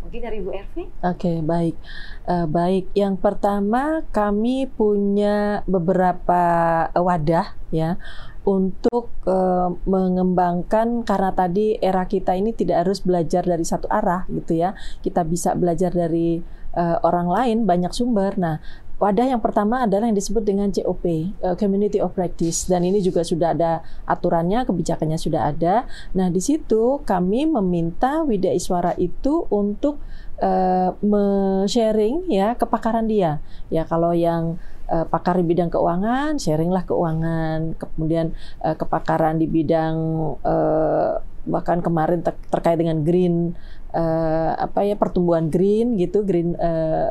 [0.00, 0.88] Mungkin dari Bu Ervi?
[1.04, 1.76] Oke, baik.
[2.24, 6.42] Eh, baik, yang pertama kami punya beberapa
[6.88, 8.00] eh, wadah ya
[8.48, 14.56] untuk eh, mengembangkan karena tadi era kita ini tidak harus belajar dari satu arah gitu
[14.56, 14.72] ya.
[15.04, 16.40] Kita bisa belajar dari
[16.72, 18.40] eh, orang lain banyak sumber.
[18.40, 18.56] Nah,
[19.00, 23.24] wadah yang pertama adalah yang disebut dengan COP, eh, Community of Practice dan ini juga
[23.24, 25.88] sudah ada aturannya, kebijakannya sudah ada.
[26.12, 29.98] Nah, di situ kami meminta Widya Iswara itu untuk
[30.36, 33.40] eh, me-sharing ya kepakaran dia.
[33.72, 34.60] Ya kalau yang
[34.92, 37.80] eh, pakar di bidang keuangan, sharinglah keuangan.
[37.80, 39.96] Kemudian eh, kepakaran di bidang
[40.44, 41.12] eh,
[41.48, 43.56] bahkan kemarin ter- terkait dengan green
[43.90, 47.10] eh, apa ya pertumbuhan green gitu, green eh,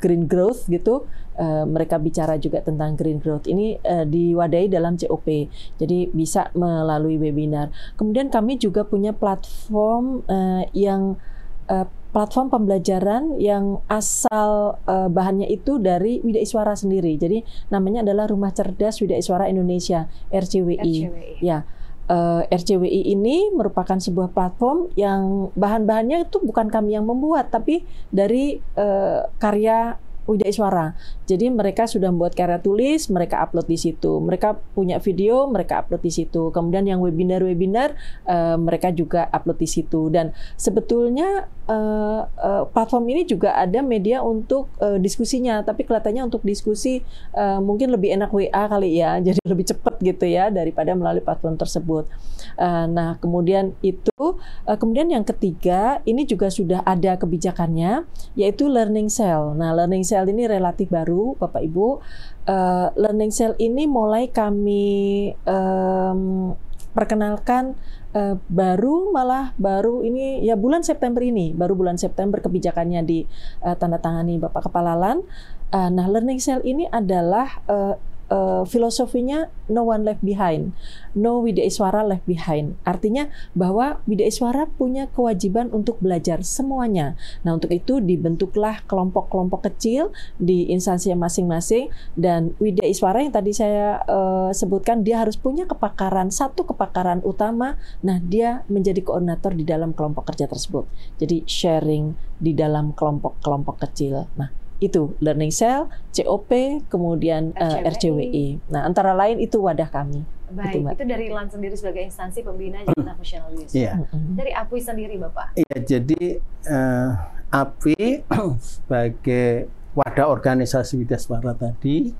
[0.00, 1.04] green growth gitu.
[1.36, 3.44] Eh, mereka bicara juga tentang green growth.
[3.44, 5.52] Ini eh, diwadahi dalam COP.
[5.76, 7.68] Jadi bisa melalui webinar.
[8.00, 11.20] Kemudian kami juga punya platform eh, yang
[11.68, 11.84] eh,
[12.16, 17.20] platform pembelajaran yang asal eh, bahannya itu dari Widya Iswara sendiri.
[17.20, 20.80] Jadi namanya adalah Rumah Cerdas Widya Iswara Indonesia RCWI.
[20.80, 21.44] RCWI.
[21.44, 21.68] Ya,
[22.06, 28.58] eh, RCWI ini merupakan sebuah platform yang bahan-bahannya itu bukan kami yang membuat, tapi dari
[28.58, 30.92] eh, karya Widya Iswara.
[31.24, 34.18] Jadi mereka sudah membuat karya tulis, mereka upload di situ.
[34.22, 36.50] Mereka punya video, mereka upload di situ.
[36.54, 37.94] Kemudian yang webinar-webinar
[38.26, 40.10] uh, mereka juga upload di situ.
[40.10, 46.42] Dan sebetulnya uh, uh, platform ini juga ada media untuk uh, diskusinya, tapi kelihatannya untuk
[46.46, 47.02] diskusi
[47.34, 51.58] uh, mungkin lebih enak WA kali ya, jadi lebih cepat gitu ya daripada melalui platform
[51.58, 52.08] tersebut.
[52.56, 58.06] Uh, nah kemudian itu, uh, kemudian yang ketiga ini juga sudah ada kebijakannya,
[58.38, 59.52] yaitu learning cell.
[59.52, 62.00] Nah learning cell Cell ini relatif baru, Bapak Ibu.
[62.48, 66.56] Uh, Learning Cell ini mulai kami um,
[66.96, 67.76] perkenalkan
[68.16, 73.28] uh, baru malah baru ini ya bulan September ini, baru bulan September kebijakannya di
[73.60, 75.20] uh, tanda tangani Bapak Kepala LAN.
[75.68, 80.74] Uh, nah, Learning Cell ini adalah uh, uh, filosofinya no one left behind,
[81.14, 82.78] no Widya Iswara left behind.
[82.86, 87.18] Artinya bahwa Widya Iswara punya kewajiban untuk belajar semuanya.
[87.42, 94.02] Nah untuk itu dibentuklah kelompok-kelompok kecil di instansi masing-masing dan Widya Iswara yang tadi saya
[94.06, 97.78] uh, sebutkan dia harus punya kepakaran satu kepakaran utama.
[98.02, 100.86] Nah dia menjadi koordinator di dalam kelompok kerja tersebut.
[101.18, 104.28] Jadi sharing di dalam kelompok-kelompok kecil.
[104.36, 107.80] Nah itu learning cell, COP, kemudian RCWI.
[107.80, 108.46] Uh, RCWI.
[108.68, 110.20] Nah, antara lain itu wadah kami.
[110.46, 113.72] Baik, itu, itu dari LAN sendiri sebagai instansi pembina Jakarta National Youth.
[113.74, 113.98] Iya.
[114.14, 115.58] Dari API sendiri, Bapak.
[115.58, 116.38] Iya, jadi
[116.70, 117.10] uh,
[117.50, 118.22] API
[118.78, 122.12] sebagai wadah organisasi Widaswara tadi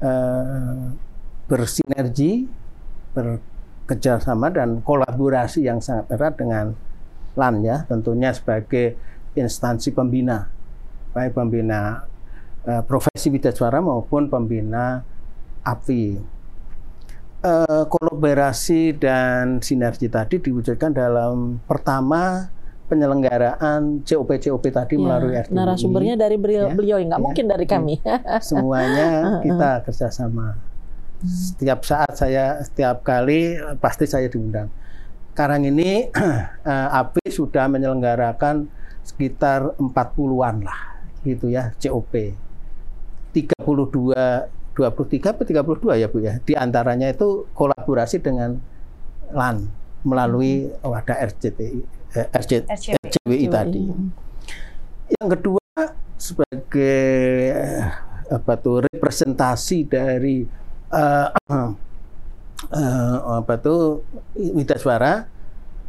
[0.00, 0.94] uh,
[1.50, 2.46] bersinergi,
[3.12, 6.66] bekerjasama dan kolaborasi yang sangat erat dengan
[7.34, 8.94] LAN ya, tentunya sebagai
[9.34, 10.59] instansi pembina
[11.10, 12.06] baik pembina
[12.66, 15.02] uh, profesi suara maupun pembina
[15.64, 16.38] API.
[17.40, 22.52] Uh, kolaborasi dan sinergi tadi diwujudkan dalam pertama
[22.84, 25.56] penyelenggaraan COP-COP tadi ya, melalui RTI.
[25.56, 27.70] Narasumbernya dari beliau, ya, beliau nggak ya, mungkin dari ya.
[27.72, 27.94] kami.
[28.50, 29.08] Semuanya
[29.46, 30.60] kita kerjasama.
[31.24, 34.68] Setiap saat saya, setiap kali pasti saya diundang.
[35.32, 36.12] Sekarang ini
[37.00, 38.68] API sudah menyelenggarakan
[39.00, 40.89] sekitar 40-an lah
[41.24, 42.34] gitu ya COP
[43.34, 46.38] 32 23 atau 32 ya Bu ya?
[46.40, 48.56] Di antaranya itu kolaborasi dengan
[49.34, 49.68] LAN
[50.06, 53.84] melalui wadah RCTI eh, RC, RCWI, RCWI tadi.
[55.10, 55.82] Yang kedua
[56.16, 57.04] sebagai
[57.52, 57.84] eh,
[58.30, 60.46] apa tuh representasi dari
[60.94, 61.70] uh, uh,
[63.42, 64.06] apa tuh
[64.38, 65.26] Widaswara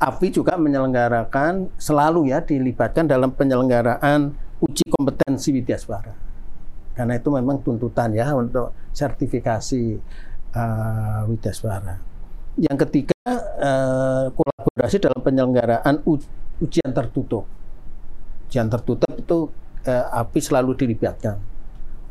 [0.01, 6.13] API juga menyelenggarakan selalu ya dilibatkan dalam penyelenggaraan uji kompetensi Widyaswara.
[6.93, 9.97] Karena itu memang tuntutan ya untuk sertifikasi
[10.53, 11.97] uh, Widyaswara.
[12.61, 13.17] Yang ketiga,
[13.57, 16.03] uh, kolaborasi dalam penyelenggaraan
[16.61, 17.47] ujian tertutup.
[18.47, 19.49] Ujian tertutup itu
[19.87, 21.39] uh, API selalu dilibatkan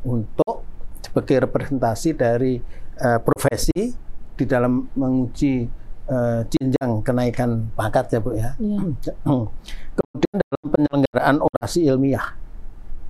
[0.03, 0.65] untuk
[1.05, 2.57] sebagai representasi dari
[3.05, 3.93] uh, profesi
[4.35, 5.80] di dalam menguji
[6.11, 8.51] uh, jenjang kenaikan pangkat ya Bu ya.
[8.59, 8.91] Yeah.
[9.97, 12.27] Kemudian dalam penyelenggaraan orasi ilmiah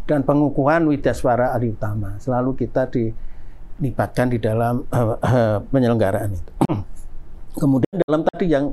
[0.05, 2.21] dan pengukuhan Widaswara Ali Utama.
[2.21, 6.53] Selalu kita dilibatkan di dalam uh, uh, penyelenggaraan itu.
[7.63, 8.71] Kemudian dalam tadi yang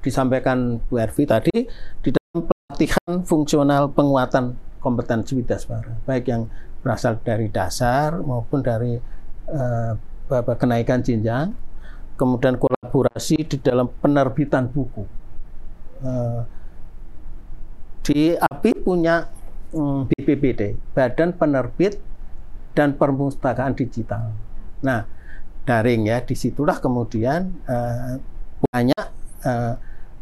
[0.00, 1.68] disampaikan Bu Ervi tadi,
[2.00, 6.48] di dalam pelatihan fungsional penguatan kompetensi Widaswara, baik yang
[6.80, 8.96] berasal dari dasar maupun dari
[9.52, 9.92] uh,
[10.56, 11.52] kenaikan jenjang,
[12.20, 15.08] kemudian kolaborasi di dalam penerbitan buku.
[16.04, 16.44] Uh,
[18.04, 22.02] di API punya Hmm, BPPD, Badan Penerbit
[22.74, 24.34] dan Perpustakaan Digital.
[24.82, 25.06] Nah,
[25.62, 28.18] daring ya, di situlah kemudian uh,
[28.66, 29.06] banyak
[29.46, 29.74] uh,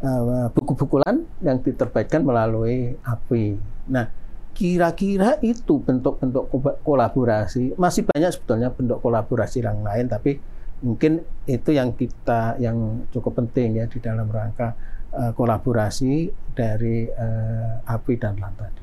[0.05, 3.57] uh, buku-buku lan yang diterbitkan melalui API.
[3.89, 4.13] Nah,
[4.53, 6.53] kira-kira itu bentuk-bentuk
[6.85, 7.73] kolaborasi.
[7.81, 10.37] Masih banyak sebetulnya bentuk kolaborasi yang lain, tapi
[10.83, 14.75] mungkin itu yang kita yang cukup penting ya di dalam rangka
[15.15, 18.83] uh, kolaborasi dari uh, API dan LAN tadi.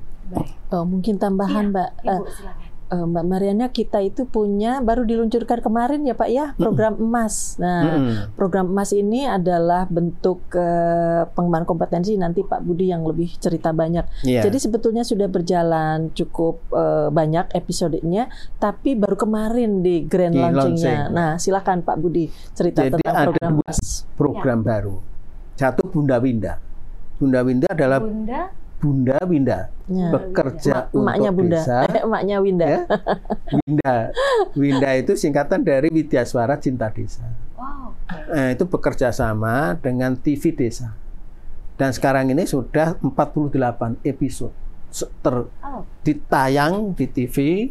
[0.74, 1.90] Oh, mungkin tambahan, ya, Mbak.
[2.02, 7.06] Ibu, uh, Mbak Mariana, kita itu punya baru diluncurkan kemarin ya Pak ya program hmm.
[7.10, 7.58] emas.
[7.58, 8.38] Nah, hmm.
[8.38, 14.06] program emas ini adalah bentuk uh, pengembangan kompetensi nanti Pak Budi yang lebih cerita banyak.
[14.22, 14.46] Yeah.
[14.46, 18.30] Jadi sebetulnya sudah berjalan cukup uh, banyak episodenya,
[18.62, 21.10] tapi baru kemarin di grand di launchingnya.
[21.10, 21.18] Launching.
[21.18, 23.80] Nah, silakan Pak Budi cerita Jadi tentang program emas.
[24.14, 24.66] Program ya.
[24.66, 24.96] baru.
[25.58, 26.62] Satu Bunda Winda.
[27.18, 30.14] Bunda Winda adalah Bunda Bunda Winda ya.
[30.14, 31.58] bekerja Ma emaknya untuk Bunda.
[31.58, 31.78] desa.
[31.90, 32.66] Eh, emaknya Winda.
[32.70, 32.80] Ya?
[33.58, 33.96] Winda.
[34.54, 37.26] Winda itu singkatan dari Widyaswara Cinta Desa.
[37.58, 37.98] Wow.
[38.30, 40.94] Nah, itu bekerja sama dengan TV Desa.
[41.76, 44.54] Dan sekarang ini sudah 48 episode
[44.96, 45.84] ter, Oh.
[46.08, 47.68] ditayang di TV,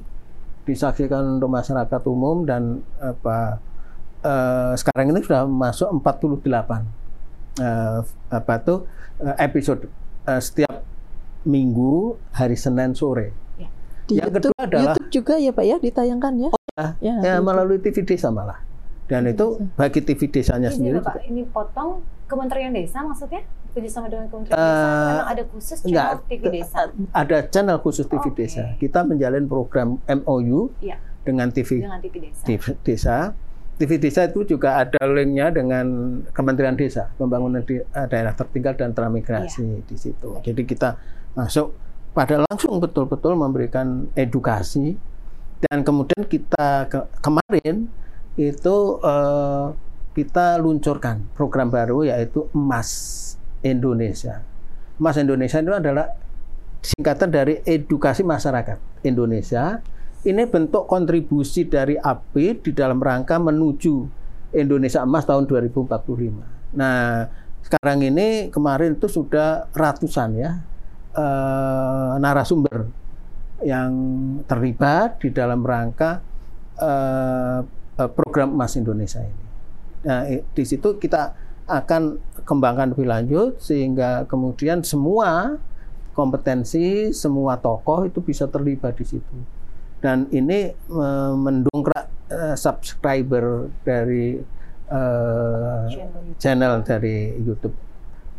[0.67, 3.63] disaksikan untuk masyarakat umum dan apa
[4.21, 6.85] eh, sekarang ini sudah masuk 48
[7.61, 8.85] eh, apa tuh
[9.39, 9.89] episode
[10.27, 10.85] eh, setiap
[11.45, 11.95] minggu
[12.31, 13.33] hari Senin sore.
[14.05, 16.51] Di Yang YouTube, kedua adalah- YouTube juga ya Pak ya ditayangkan ya?
[16.75, 16.87] ya.
[17.01, 18.61] Ya, Ya di melalui TV desa malah.
[19.05, 21.91] Dan itu bagi TV desanya Ini sendiri Bapak, juga ini potong
[22.25, 23.45] Kementerian Desa maksudnya?
[23.71, 25.09] Kerjasama dengan Kementerian Eh, Desa?
[25.11, 26.81] Memang ada khusus enggak, channel TV Desa?
[27.13, 28.37] ada channel khusus TV Oke.
[28.39, 28.63] desa.
[28.75, 30.97] Kita menjalin program MOU Iya.
[31.21, 32.43] dengan TV Dengan TV Desa.
[32.43, 33.17] TV desa.
[33.75, 35.87] TV desa itu juga ada linknya dengan
[36.31, 40.39] Kementerian Desa, Pembangunan di, eh, Daerah Tertinggal dan Transmigrasi di situ.
[40.41, 40.95] Jadi kita
[41.35, 41.75] masuk
[42.15, 44.95] pada langsung betul-betul memberikan edukasi
[45.67, 47.91] dan kemudian kita ke- kemarin
[48.39, 49.67] itu eh,
[50.15, 52.91] kita luncurkan program baru yaitu Emas
[53.67, 54.47] Indonesia.
[54.95, 56.07] Emas Indonesia itu adalah
[56.85, 59.83] singkatan dari edukasi masyarakat Indonesia.
[60.25, 63.95] Ini bentuk kontribusi dari API di dalam rangka menuju
[64.55, 66.79] Indonesia Emas tahun 2045.
[66.79, 67.29] Nah,
[67.61, 70.63] sekarang ini kemarin itu sudah ratusan ya
[71.15, 72.91] eh, narasumber
[73.65, 73.93] yang
[74.45, 76.21] terlibat di dalam rangka
[76.79, 77.61] eh,
[77.95, 79.45] program Emas Indonesia ini.
[80.05, 81.33] Nah, di situ kita
[81.65, 85.57] akan kembangkan lebih lanjut sehingga kemudian semua
[86.13, 89.37] kompetensi, semua tokoh itu bisa terlibat di situ.
[90.05, 94.53] Dan ini eh, mendongkrak eh, subscriber dari
[94.85, 96.37] Channel.
[96.37, 97.73] channel dari YouTube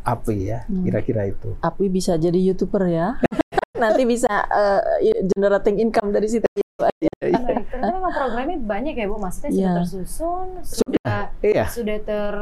[0.06, 0.86] API ya, Hmm.
[0.86, 1.58] kira-kira itu.
[1.60, 3.18] Api bisa jadi youtuber ya.
[3.76, 4.82] Nanti bisa eh,
[5.28, 6.46] generating income dari situ.
[6.46, 6.62] ya,
[7.02, 7.40] ya.
[7.40, 9.74] Baik, ternyata memang programnya banyak ya Bu, maksudnya sudah Iya.
[9.76, 11.66] tersusun, sudah Iya.
[11.68, 12.34] sudah ter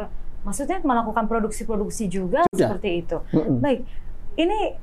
[0.43, 2.75] maksudnya melakukan produksi-produksi juga Sudah.
[2.75, 3.17] seperti itu.
[3.31, 3.63] Mm-mm.
[3.63, 3.87] Baik,
[4.35, 4.75] ini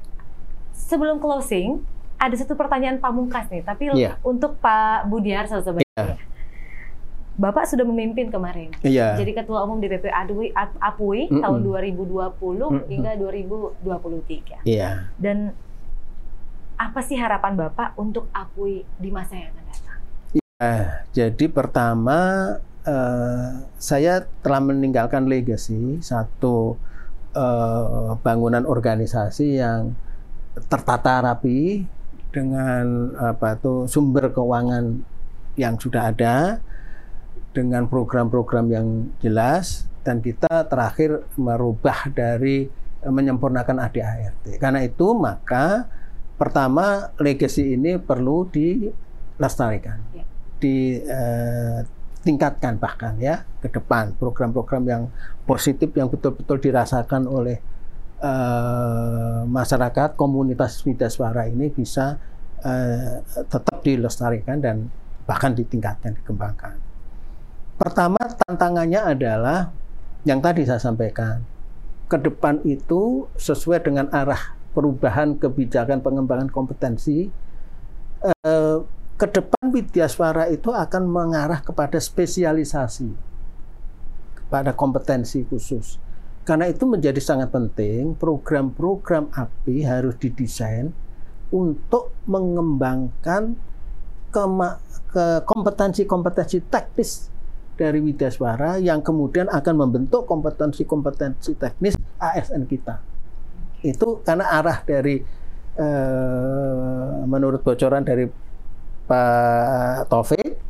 [0.73, 1.85] sebelum closing
[2.17, 4.17] ada satu pertanyaan pamungkas nih, tapi Iya.
[4.23, 6.17] untuk Pak Budiarso sebenarnya.
[7.41, 8.69] Bapak sudah memimpin kemarin.
[8.85, 9.17] Iya.
[9.17, 11.41] Jadi Ketua Umum DPP ADWI Ap- APUI Mm-mm.
[11.41, 12.85] tahun 2020 Mm-mm.
[12.93, 14.69] hingga 2023.
[14.69, 15.09] Iya.
[15.17, 15.57] Dan
[16.77, 19.99] apa sih harapan Bapak untuk APUI di masa yang akan datang?
[20.61, 20.87] Eh,
[21.17, 22.19] jadi pertama
[22.85, 23.49] eh,
[23.81, 26.77] saya telah meninggalkan legacy satu
[27.33, 29.97] eh, bangunan organisasi yang
[30.69, 31.89] tertata rapi
[32.37, 35.01] dengan apa tuh sumber keuangan
[35.57, 36.61] yang sudah ada
[37.51, 42.71] dengan program-program yang jelas dan kita terakhir merubah dari
[43.03, 44.63] eh, menyempurnakan ADART.
[44.63, 45.91] Karena itu maka
[46.41, 50.25] pertama legacy ini perlu dilestarikan, Ya.
[50.61, 55.13] ditingkatkan bahkan ya ke depan program-program yang
[55.45, 57.61] positif yang betul-betul dirasakan oleh
[58.21, 62.17] eh, masyarakat komunitas media suara ini bisa
[62.65, 64.89] eh, tetap dilestarikan dan
[65.29, 66.90] bahkan ditingkatkan dikembangkan.
[67.81, 69.73] Pertama tantangannya adalah
[70.29, 71.41] yang tadi saya sampaikan
[72.13, 77.33] ke depan itu sesuai dengan arah perubahan kebijakan pengembangan kompetensi
[78.21, 78.77] eh,
[79.17, 83.17] ke depan Widyaswara itu akan mengarah kepada spesialisasi
[84.53, 85.97] pada kompetensi khusus.
[86.45, 90.93] Karena itu menjadi sangat penting program-program API harus didesain
[91.49, 93.57] untuk mengembangkan
[95.49, 97.40] kompetensi-kompetensi teknis
[97.81, 103.01] dari Widyaswara yang kemudian akan membentuk kompetensi-kompetensi teknis ASN kita.
[103.81, 105.25] Itu karena arah dari
[105.81, 108.29] eh, menurut bocoran dari
[109.09, 110.61] Pak Taufik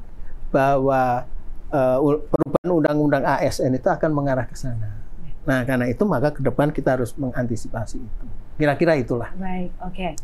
[0.54, 1.26] bahwa
[1.74, 1.98] eh,
[2.30, 5.02] perubahan undang-undang ASN itu akan mengarah ke sana.
[5.50, 8.26] Nah, karena itu maka ke depan kita harus mengantisipasi itu.
[8.54, 9.34] Kira-kira itulah.
[9.34, 10.14] Baik, oke.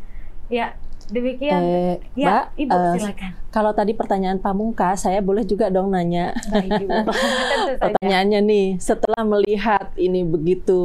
[0.46, 0.78] Ya,
[1.10, 1.60] demikian.
[1.62, 3.30] Eh, ya, Mbak, Ibu eh, silakan.
[3.54, 6.34] kalau tadi pertanyaan pamungkas, saya boleh juga dong nanya.
[6.50, 6.96] Baik, Ibu.
[7.82, 10.80] Pertanyaannya nih, setelah melihat ini begitu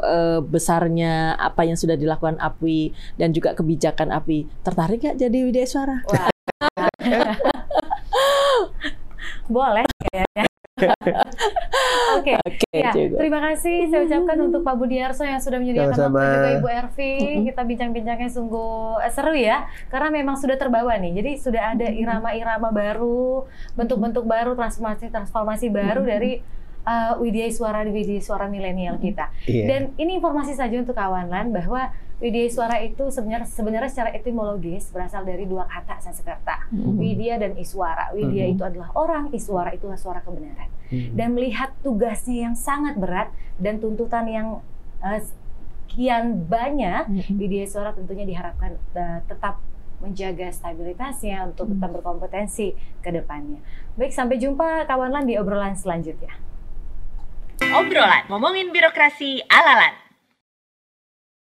[0.00, 5.66] eh, besarnya apa yang sudah dilakukan API dan juga kebijakan API, tertarik nggak jadi Widya
[5.66, 6.04] Suara?
[6.08, 6.30] Wah.
[9.52, 10.46] Boleh kayaknya.
[12.18, 12.34] Oke.
[12.38, 16.68] Oke Ya, terima kasih saya ucapkan untuk Pak Budiarso yang sudah menyediakan waktu juga Ibu
[16.72, 17.12] Ervi.
[17.52, 21.20] Kita bincang-bincangnya sungguh eh, seru ya, karena memang sudah terbawa nih.
[21.20, 23.44] Jadi sudah ada irama-irama baru,
[23.76, 26.40] bentuk-bentuk baru, transformasi-transformasi baru dari
[26.86, 29.30] uh, Widya Suara di Widya Suara milenial kita.
[29.46, 29.64] Iya.
[29.68, 34.94] Dan ini informasi saja untuk kawan lan bahwa Widya Iswara itu sebenarnya sebenarnya secara etimologis
[34.94, 36.94] berasal dari dua kata Sanskerta, mm-hmm.
[36.94, 38.14] Widya dan Iswara.
[38.14, 38.54] Widya mm-hmm.
[38.54, 40.70] itu adalah orang, Iswara itu suara kebenaran.
[40.94, 41.18] Mm-hmm.
[41.18, 44.48] Dan melihat tugasnya yang sangat berat dan tuntutan yang
[45.02, 45.22] eh, uh,
[45.90, 47.42] kian banyak, mm-hmm.
[47.42, 49.58] Widya Iswara tentunya diharapkan uh, tetap
[49.98, 51.82] menjaga stabilitasnya untuk mm-hmm.
[51.82, 53.58] tetap berkompetensi ke depannya.
[53.98, 56.38] Baik, sampai jumpa kawan-kawan di obrolan selanjutnya.
[57.62, 60.01] Obrolan ngomongin birokrasi alalan.